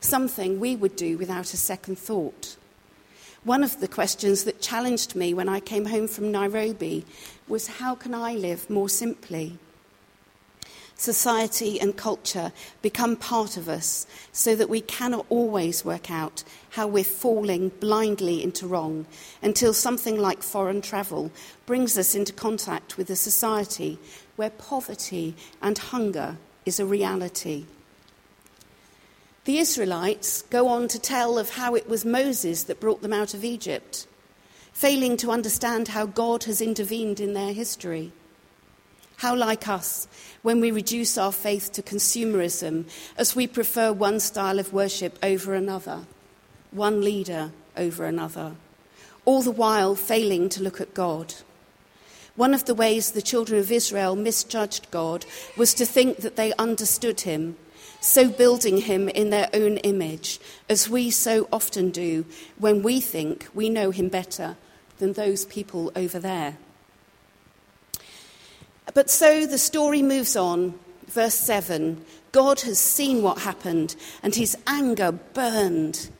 something 0.00 0.58
we 0.58 0.74
would 0.74 0.96
do 0.96 1.16
without 1.16 1.54
a 1.54 1.56
second 1.56 1.96
thought. 1.96 2.56
One 3.44 3.62
of 3.62 3.78
the 3.78 3.86
questions 3.86 4.42
that 4.44 4.60
challenged 4.60 5.14
me 5.14 5.32
when 5.32 5.48
I 5.48 5.60
came 5.60 5.84
home 5.84 6.08
from 6.08 6.32
Nairobi 6.32 7.04
was 7.46 7.68
how 7.68 7.94
can 7.94 8.14
I 8.14 8.34
live 8.34 8.68
more 8.68 8.88
simply? 8.88 9.60
Society 10.96 11.78
and 11.80 11.96
culture 11.96 12.52
become 12.82 13.16
part 13.16 13.56
of 13.56 13.68
us 13.68 14.06
so 14.32 14.56
that 14.56 14.68
we 14.68 14.80
cannot 14.80 15.26
always 15.28 15.84
work 15.84 16.10
out 16.10 16.42
how 16.70 16.86
we're 16.86 17.04
falling 17.04 17.68
blindly 17.68 18.42
into 18.42 18.66
wrong 18.66 19.06
until 19.42 19.72
something 19.72 20.18
like 20.18 20.42
foreign 20.42 20.80
travel 20.80 21.30
brings 21.66 21.98
us 21.98 22.14
into 22.14 22.32
contact 22.32 22.96
with 22.96 23.10
a 23.10 23.16
society 23.16 23.98
where 24.36 24.50
poverty 24.50 25.34
and 25.60 25.78
hunger 25.78 26.36
is 26.64 26.80
a 26.80 26.86
reality. 26.86 27.66
The 29.44 29.58
Israelites 29.58 30.42
go 30.42 30.66
on 30.66 30.88
to 30.88 30.98
tell 30.98 31.38
of 31.38 31.50
how 31.50 31.76
it 31.76 31.88
was 31.88 32.04
Moses 32.04 32.64
that 32.64 32.80
brought 32.80 33.00
them 33.02 33.12
out 33.12 33.32
of 33.32 33.44
Egypt, 33.44 34.06
failing 34.72 35.16
to 35.18 35.30
understand 35.30 35.88
how 35.88 36.06
God 36.06 36.44
has 36.44 36.60
intervened 36.60 37.20
in 37.20 37.32
their 37.32 37.52
history. 37.52 38.12
How 39.16 39.34
like 39.34 39.66
us 39.66 40.06
when 40.42 40.60
we 40.60 40.70
reduce 40.70 41.16
our 41.16 41.32
faith 41.32 41.72
to 41.72 41.82
consumerism 41.82 42.84
as 43.16 43.34
we 43.34 43.46
prefer 43.46 43.92
one 43.92 44.20
style 44.20 44.58
of 44.58 44.74
worship 44.74 45.18
over 45.22 45.54
another, 45.54 46.04
one 46.70 47.02
leader 47.02 47.52
over 47.76 48.04
another, 48.04 48.52
all 49.24 49.42
the 49.42 49.50
while 49.50 49.94
failing 49.94 50.48
to 50.50 50.62
look 50.62 50.80
at 50.80 50.94
God. 50.94 51.34
One 52.36 52.52
of 52.52 52.66
the 52.66 52.74
ways 52.74 53.10
the 53.10 53.22
children 53.22 53.58
of 53.58 53.72
Israel 53.72 54.14
misjudged 54.14 54.90
God 54.90 55.24
was 55.56 55.72
to 55.74 55.86
think 55.86 56.18
that 56.18 56.36
they 56.36 56.52
understood 56.58 57.22
him, 57.22 57.56
so 58.00 58.28
building 58.28 58.82
him 58.82 59.08
in 59.08 59.30
their 59.30 59.48
own 59.54 59.78
image, 59.78 60.38
as 60.68 60.90
we 60.90 61.10
so 61.10 61.48
often 61.50 61.90
do 61.90 62.26
when 62.58 62.82
we 62.82 63.00
think 63.00 63.48
we 63.54 63.70
know 63.70 63.90
him 63.90 64.08
better 64.08 64.56
than 64.98 65.14
those 65.14 65.46
people 65.46 65.90
over 65.96 66.18
there. 66.18 66.58
But 68.94 69.10
so 69.10 69.46
the 69.46 69.58
story 69.58 70.02
moves 70.02 70.36
on. 70.36 70.78
Verse 71.06 71.34
7 71.34 72.04
God 72.32 72.60
has 72.62 72.78
seen 72.78 73.22
what 73.22 73.38
happened, 73.38 73.96
and 74.22 74.34
his 74.34 74.56
anger 74.66 75.12
burned. 75.12 76.10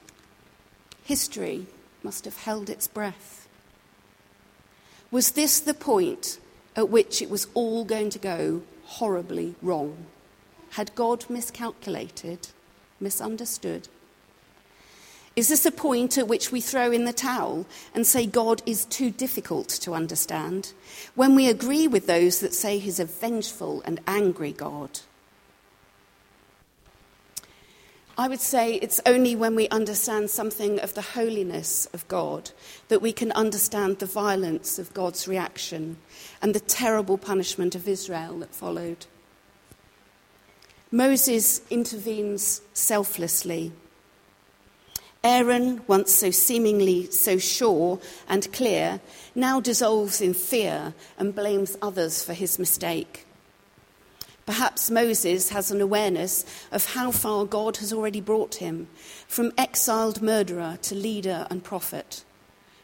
History 1.04 1.66
must 2.02 2.24
have 2.24 2.38
held 2.38 2.70
its 2.70 2.88
breath. 2.88 3.48
Was 5.10 5.32
this 5.32 5.60
the 5.60 5.74
point 5.74 6.38
at 6.74 6.88
which 6.88 7.22
it 7.22 7.30
was 7.30 7.48
all 7.54 7.84
going 7.84 8.10
to 8.10 8.18
go 8.18 8.62
horribly 8.84 9.54
wrong? 9.62 10.06
Had 10.70 10.94
God 10.94 11.24
miscalculated, 11.28 12.48
misunderstood? 13.00 13.88
Is 15.36 15.48
this 15.48 15.66
a 15.66 15.70
point 15.70 16.16
at 16.16 16.28
which 16.28 16.50
we 16.50 16.62
throw 16.62 16.90
in 16.90 17.04
the 17.04 17.12
towel 17.12 17.66
and 17.94 18.06
say 18.06 18.24
God 18.24 18.62
is 18.64 18.86
too 18.86 19.10
difficult 19.10 19.68
to 19.68 19.92
understand, 19.92 20.72
when 21.14 21.34
we 21.34 21.50
agree 21.50 21.86
with 21.86 22.06
those 22.06 22.40
that 22.40 22.54
say 22.54 22.78
he's 22.78 22.98
a 22.98 23.04
vengeful 23.04 23.82
and 23.84 24.00
angry 24.06 24.52
God? 24.52 25.00
I 28.18 28.28
would 28.28 28.40
say 28.40 28.76
it's 28.76 28.98
only 29.04 29.36
when 29.36 29.54
we 29.54 29.68
understand 29.68 30.30
something 30.30 30.80
of 30.80 30.94
the 30.94 31.02
holiness 31.02 31.86
of 31.92 32.08
God 32.08 32.50
that 32.88 33.02
we 33.02 33.12
can 33.12 33.30
understand 33.32 33.98
the 33.98 34.06
violence 34.06 34.78
of 34.78 34.94
God's 34.94 35.28
reaction 35.28 35.98
and 36.40 36.54
the 36.54 36.60
terrible 36.60 37.18
punishment 37.18 37.74
of 37.74 37.86
Israel 37.86 38.38
that 38.38 38.54
followed. 38.54 39.04
Moses 40.90 41.60
intervenes 41.68 42.62
selflessly. 42.72 43.72
Aaron, 45.24 45.82
once 45.86 46.12
so 46.12 46.30
seemingly 46.30 47.10
so 47.10 47.38
sure 47.38 47.98
and 48.28 48.52
clear, 48.52 49.00
now 49.34 49.60
dissolves 49.60 50.20
in 50.20 50.34
fear 50.34 50.94
and 51.18 51.34
blames 51.34 51.76
others 51.82 52.22
for 52.22 52.32
his 52.32 52.58
mistake. 52.58 53.26
Perhaps 54.46 54.90
Moses 54.92 55.48
has 55.48 55.72
an 55.72 55.80
awareness 55.80 56.44
of 56.70 56.94
how 56.94 57.10
far 57.10 57.44
God 57.44 57.78
has 57.78 57.92
already 57.92 58.20
brought 58.20 58.56
him, 58.56 58.86
from 59.26 59.52
exiled 59.58 60.22
murderer 60.22 60.78
to 60.82 60.94
leader 60.94 61.48
and 61.50 61.64
prophet. 61.64 62.22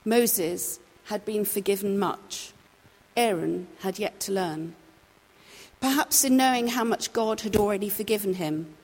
Moses 0.04 0.80
had 1.04 1.24
been 1.24 1.44
forgiven 1.44 1.98
much. 1.98 2.52
Aaron 3.16 3.68
had 3.80 3.98
yet 3.98 4.18
to 4.20 4.32
learn. 4.32 4.74
Perhaps 5.80 6.24
in 6.24 6.36
knowing 6.36 6.68
how 6.68 6.84
much 6.84 7.12
God 7.12 7.42
had 7.42 7.56
already 7.56 7.88
forgiven 7.88 8.34
him, 8.34 8.74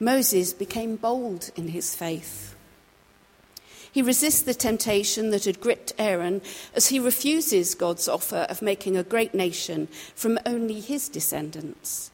Moses 0.00 0.52
became 0.52 0.96
bold 0.96 1.50
in 1.54 1.68
his 1.68 1.94
faith. 1.94 2.55
He 3.96 4.02
resists 4.02 4.42
the 4.42 4.52
temptation 4.52 5.30
that 5.30 5.46
had 5.46 5.58
gripped 5.58 5.94
Aaron 5.98 6.42
as 6.74 6.88
he 6.88 6.98
refuses 6.98 7.74
God's 7.74 8.08
offer 8.08 8.46
of 8.50 8.60
making 8.60 8.94
a 8.94 9.02
great 9.02 9.34
nation 9.34 9.88
from 10.14 10.38
only 10.44 10.80
his 10.80 11.08
descendants. 11.08 12.10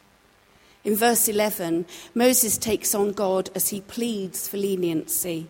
In 0.84 0.94
verse 0.94 1.26
11, 1.26 1.86
Moses 2.14 2.56
takes 2.56 2.94
on 2.94 3.10
God 3.10 3.50
as 3.56 3.70
he 3.70 3.80
pleads 3.80 4.46
for 4.46 4.58
leniency. 4.58 5.48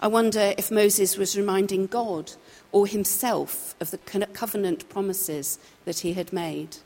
I 0.00 0.08
wonder 0.08 0.54
if 0.58 0.72
Moses 0.72 1.16
was 1.16 1.38
reminding 1.38 1.86
God 1.86 2.32
or 2.72 2.88
himself 2.88 3.76
of 3.80 3.92
the 3.92 3.98
covenant 3.98 4.88
promises 4.88 5.60
that 5.84 6.00
he 6.00 6.14
had 6.14 6.32
made. 6.32 6.78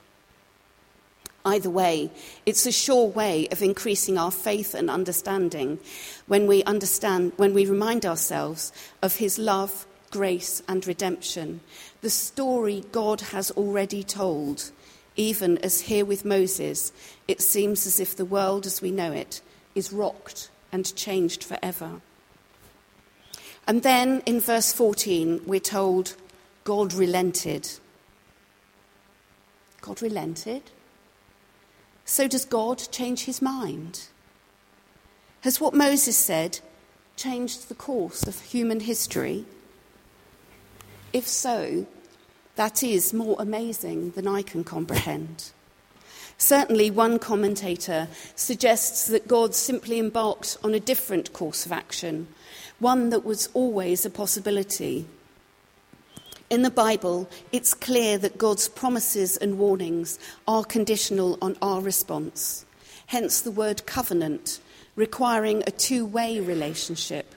Either 1.45 1.71
way, 1.71 2.11
it's 2.47 2.67
a 2.67 2.73
sure 2.73 3.09
way 3.09 3.49
of 3.49 3.63
increasing 3.63 4.17
our 4.17 4.31
faith 4.31 4.75
and 4.75 4.89
understanding 4.89 5.79
when 6.27 6.47
we 6.47 6.63
understand, 6.65 7.33
when 7.37 7.53
we 7.53 7.67
remind 7.67 8.07
ourselves 8.07 8.73
of 9.03 9.17
his 9.17 9.39
love, 9.39 9.87
grace, 10.11 10.63
and 10.69 10.87
redemption, 10.87 11.61
the 12.01 12.11
story 12.11 12.85
God 12.93 13.21
has 13.21 13.51
already 13.53 14.05
told 14.05 14.71
even 15.17 15.59
as 15.59 15.83
here 15.83 16.05
with 16.05 16.25
Moses, 16.25 16.93
it 17.29 17.41
seems 17.41 17.87
as 17.87 18.01
if 18.01 18.17
the 18.17 18.25
world 18.25 18.67
as 18.67 18.81
we 18.81 18.91
know 18.91 19.13
it 19.13 19.43
is 19.75 19.93
rocked 19.93 20.51
and 20.71 20.95
changed 20.97 21.45
forever. 21.45 22.01
And 23.67 23.83
then 23.83 24.23
in 24.27 24.41
verse 24.41 24.73
14, 24.73 25.43
we're 25.47 25.61
told 25.61 26.17
God 26.65 26.95
relented. 26.95 27.69
God 29.81 30.01
relented? 30.01 30.63
So 32.13 32.29
does 32.29 32.45
God 32.45 32.83
change 32.91 33.25
his 33.25 33.41
mind? 33.41 34.09
Has 35.41 35.63
what 35.63 35.73
Moses 35.73 36.15
said 36.15 36.61
changed 37.17 37.71
the 37.71 37.75
course 37.75 38.27
of 38.27 38.39
human 38.39 38.81
history? 38.81 39.47
If 41.15 41.27
so, 41.27 41.87
that 42.57 42.83
is 42.83 43.15
more 43.15 43.37
amazing 43.39 44.11
than 44.11 44.29
I 44.29 44.43
can 44.43 44.63
comprehend. 44.63 45.53
Certainly, 46.37 46.91
one 46.91 47.19
commentator 47.19 48.09
suggests 48.37 49.07
that 49.07 49.27
God 49.27 49.55
simply 49.55 49.99
embarked 49.99 50.59
on 50.63 50.75
a 50.75 50.81
different 50.81 51.33
course 51.33 51.65
of 51.65 51.73
action, 51.73 52.29
one 52.79 53.09
that 53.09 53.25
was 53.25 53.49
always 53.55 54.05
a 54.05 54.11
possibility. 54.11 55.07
In 56.53 56.61
the 56.61 56.71
Bible, 56.71 57.31
it's 57.51 57.73
clear 57.73 58.19
that 58.19 58.37
God's 58.37 58.69
promises 58.69 59.39
and 59.39 59.59
warnings 59.59 60.19
are 60.47 60.65
conditional 60.65 61.39
on 61.41 61.57
our 61.63 61.81
response. 61.81 62.67
Hence 63.07 63.41
the 63.41 63.51
word 63.51 63.87
covenant, 63.87 64.61
requiring 64.95 65.63
a 65.67 65.71
two 65.71 66.05
way 66.05 66.41
relationship. 66.41 67.35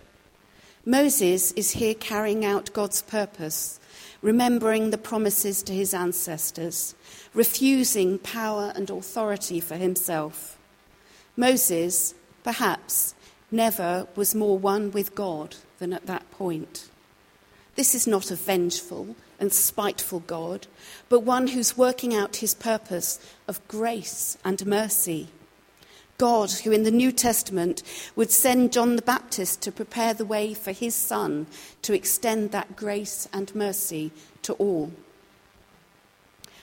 Moses 0.86 1.54
is 1.54 1.72
here 1.72 1.94
carrying 1.94 2.44
out 2.44 2.74
God's 2.74 3.02
purpose 3.04 3.80
remembering 4.22 4.90
the 4.90 4.98
promises 4.98 5.64
to 5.64 5.72
his 5.72 5.94
ancestors, 5.94 6.94
refusing 7.34 8.20
power 8.20 8.74
and 8.76 8.90
authority 8.90 9.62
for 9.62 9.76
himself. 9.76 10.58
Moses, 11.38 12.16
perhaps, 12.44 13.16
never 13.50 14.08
was 14.18 14.36
more 14.36 14.58
one 14.58 14.92
with 14.92 15.16
God 15.16 15.56
than 15.80 15.94
at 15.94 16.06
that 16.08 16.30
point. 16.32 16.90
This 17.76 17.94
is 17.94 18.08
not 18.08 18.32
a 18.32 18.36
vengeful 18.36 19.16
and 19.40 19.52
spiteful 19.52 20.22
God, 20.22 20.68
but 21.10 21.22
one 21.22 21.48
who's 21.48 21.78
working 21.78 22.16
out 22.16 22.38
his 22.38 22.54
purpose 22.54 23.20
of 23.48 23.66
grace 23.68 24.38
and 24.46 24.66
mercy. 24.66 25.28
God, 26.18 26.50
who 26.52 26.72
in 26.72 26.84
the 26.84 26.92
New 26.92 27.12
Testament 27.12 27.84
would 28.16 28.32
send 28.32 28.72
John 28.72 28.96
the 28.96 29.02
Baptist 29.02 29.62
to 29.64 29.72
prepare 29.72 30.14
the 30.14 30.24
way 30.24 30.54
for 30.54 30.72
his 30.72 30.96
son 30.96 31.48
to 31.82 31.94
extend 31.94 32.52
that 32.52 32.78
grace 32.78 33.28
and 33.34 33.54
mercy 33.54 34.12
to 34.44 34.54
all. 34.54 34.94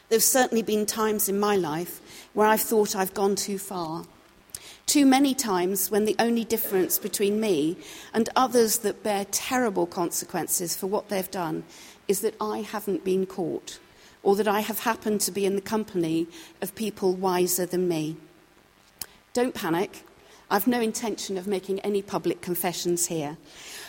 There 0.08 0.16
have 0.16 0.22
certainly 0.22 0.62
been 0.62 0.86
times 0.86 1.28
in 1.28 1.38
my 1.38 1.56
life 1.56 2.00
where 2.32 2.46
I've 2.46 2.62
thought 2.62 2.96
I've 2.96 3.14
gone 3.14 3.36
too 3.36 3.58
far. 3.58 4.06
Too 4.92 5.06
many 5.06 5.32
times 5.32 5.90
when 5.90 6.04
the 6.04 6.16
only 6.18 6.44
difference 6.44 6.98
between 6.98 7.40
me 7.40 7.78
and 8.12 8.28
others 8.36 8.80
that 8.80 9.02
bear 9.02 9.24
terrible 9.30 9.86
consequences 9.86 10.76
for 10.76 10.86
what 10.86 11.08
they've 11.08 11.30
done 11.30 11.64
is 12.08 12.20
that 12.20 12.34
I 12.38 12.58
haven't 12.58 13.02
been 13.02 13.24
caught 13.24 13.78
or 14.22 14.36
that 14.36 14.46
I 14.46 14.60
have 14.60 14.80
happened 14.80 15.22
to 15.22 15.32
be 15.32 15.46
in 15.46 15.54
the 15.54 15.62
company 15.62 16.26
of 16.60 16.74
people 16.74 17.14
wiser 17.14 17.64
than 17.64 17.88
me. 17.88 18.18
Don't 19.32 19.54
panic. 19.54 20.04
I've 20.50 20.66
no 20.66 20.82
intention 20.82 21.38
of 21.38 21.46
making 21.46 21.80
any 21.80 22.02
public 22.02 22.42
confessions 22.42 23.06
here. 23.06 23.38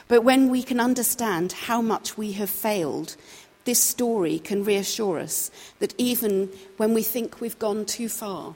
But 0.07 0.23
when 0.23 0.47
we 0.47 0.63
can 0.63 0.79
understand 0.79 1.51
how 1.51 1.81
much 1.81 2.17
we 2.17 2.31
have 2.31 2.49
failed, 2.49 3.17
this 3.65 3.83
story 3.83 4.39
can 4.39 4.63
reassure 4.63 5.19
us 5.19 5.51
that 5.79 5.95
even 5.97 6.49
when 6.77 6.93
we 6.93 7.03
think 7.03 7.41
we've 7.41 7.59
gone 7.59 7.83
too 7.83 8.07
far, 8.07 8.55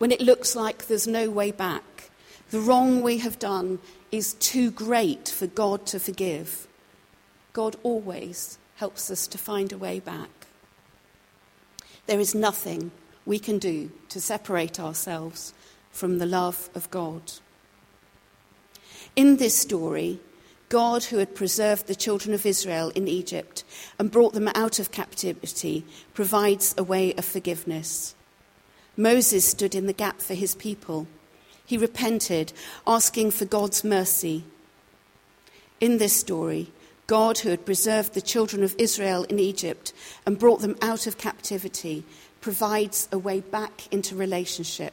when 0.00 0.10
it 0.10 0.22
looks 0.22 0.56
like 0.56 0.86
there's 0.86 1.06
no 1.06 1.28
way 1.28 1.50
back, 1.50 2.08
the 2.50 2.58
wrong 2.58 3.02
we 3.02 3.18
have 3.18 3.38
done 3.38 3.78
is 4.10 4.32
too 4.32 4.70
great 4.70 5.28
for 5.28 5.46
God 5.46 5.84
to 5.88 6.00
forgive, 6.00 6.66
God 7.52 7.76
always 7.82 8.56
helps 8.76 9.10
us 9.10 9.26
to 9.26 9.36
find 9.36 9.72
a 9.72 9.76
way 9.76 10.00
back. 10.00 10.30
There 12.06 12.18
is 12.18 12.34
nothing 12.34 12.92
we 13.26 13.38
can 13.38 13.58
do 13.58 13.92
to 14.08 14.22
separate 14.22 14.80
ourselves 14.80 15.52
from 15.90 16.16
the 16.16 16.24
love 16.24 16.70
of 16.74 16.90
God. 16.90 17.32
In 19.14 19.36
this 19.36 19.58
story, 19.58 20.18
God, 20.70 21.04
who 21.04 21.18
had 21.18 21.34
preserved 21.34 21.88
the 21.88 21.94
children 21.94 22.32
of 22.32 22.46
Israel 22.46 22.88
in 22.94 23.06
Egypt 23.06 23.64
and 23.98 24.10
brought 24.10 24.32
them 24.32 24.48
out 24.54 24.78
of 24.78 24.92
captivity, 24.92 25.84
provides 26.14 26.74
a 26.78 26.82
way 26.82 27.12
of 27.16 27.26
forgiveness. 27.26 28.14
Moses 29.00 29.48
stood 29.48 29.74
in 29.74 29.86
the 29.86 29.94
gap 29.94 30.20
for 30.20 30.34
his 30.34 30.54
people. 30.54 31.06
He 31.64 31.78
repented, 31.78 32.52
asking 32.86 33.30
for 33.30 33.46
God's 33.46 33.82
mercy. 33.82 34.44
In 35.80 35.96
this 35.96 36.12
story, 36.12 36.70
God, 37.06 37.38
who 37.38 37.48
had 37.48 37.64
preserved 37.64 38.12
the 38.12 38.20
children 38.20 38.62
of 38.62 38.74
Israel 38.76 39.24
in 39.24 39.38
Egypt 39.38 39.94
and 40.26 40.38
brought 40.38 40.60
them 40.60 40.76
out 40.82 41.06
of 41.06 41.16
captivity, 41.16 42.04
provides 42.42 43.08
a 43.10 43.16
way 43.18 43.40
back 43.40 43.88
into 43.90 44.14
relationship. 44.14 44.92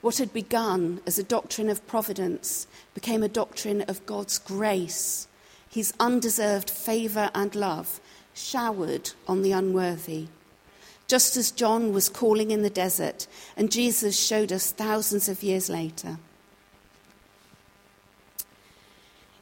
What 0.00 0.18
had 0.18 0.32
begun 0.32 1.00
as 1.06 1.16
a 1.16 1.22
doctrine 1.22 1.68
of 1.68 1.86
providence 1.86 2.66
became 2.92 3.22
a 3.22 3.28
doctrine 3.28 3.82
of 3.82 4.04
God's 4.04 4.36
grace, 4.36 5.28
his 5.70 5.94
undeserved 6.00 6.70
favour 6.70 7.30
and 7.36 7.54
love 7.54 8.00
showered 8.34 9.12
on 9.28 9.42
the 9.42 9.52
unworthy. 9.52 10.26
Just 11.08 11.36
as 11.38 11.50
John 11.50 11.92
was 11.92 12.10
calling 12.10 12.50
in 12.50 12.62
the 12.62 12.70
desert, 12.70 13.26
and 13.56 13.72
Jesus 13.72 14.18
showed 14.18 14.52
us 14.52 14.70
thousands 14.70 15.28
of 15.28 15.42
years 15.42 15.70
later. 15.70 16.18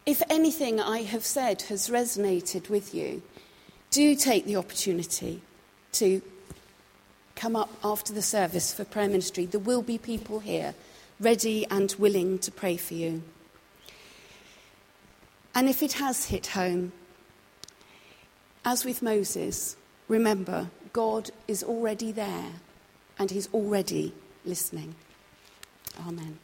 If 0.07 0.23
anything 0.31 0.81
I 0.81 1.03
have 1.03 1.25
said 1.25 1.63
has 1.63 1.91
resonated 1.91 2.71
with 2.71 2.95
you, 2.95 3.23
do 3.91 4.15
take 4.15 4.47
the 4.47 4.55
opportunity 4.55 5.43
to 5.93 6.23
come 7.35 7.57
up 7.57 7.71
after 7.83 8.13
the 8.13 8.23
service 8.23 8.73
for 8.73 8.85
prayer 8.85 9.09
ministry. 9.09 9.47
There 9.47 9.59
will 9.59 9.83
be 9.83 9.99
people 9.99 10.39
here 10.39 10.75
ready 11.19 11.67
and 11.71 11.95
willing 11.99 12.39
to 12.41 12.53
pray 12.53 12.77
for 12.77 12.95
you. 12.95 13.23
And 15.55 15.69
if 15.69 15.83
it 15.83 15.95
has 15.95 16.27
hit 16.27 16.49
home, 16.49 16.93
as 18.65 18.85
with 18.85 19.03
Moses, 19.03 19.77
remember, 20.07 20.71
God 20.97 21.29
is 21.47 21.63
already 21.63 22.11
there 22.11 22.53
and 23.19 23.31
he's 23.31 23.53
already 23.53 24.15
listening. 24.47 24.95
Amen. 26.09 26.39